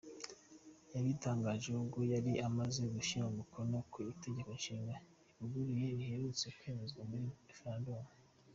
Yabitangaje 0.93 1.67
ubwo 1.79 1.99
yari 2.13 2.33
amaze 2.47 2.81
gushyira 2.93 3.25
umukono 3.31 3.75
ku 3.91 3.97
Itegeko 4.13 4.49
Nshinga 4.59 4.95
rivuguruye 5.29 5.87
riherutse 5.97 6.45
kwemezwa 6.57 7.01
muri 7.09 7.25
referendumu. 7.49 8.07